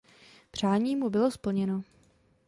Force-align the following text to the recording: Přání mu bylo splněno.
Přání 0.51 0.95
mu 0.95 1.09
bylo 1.09 1.31
splněno. 1.31 1.83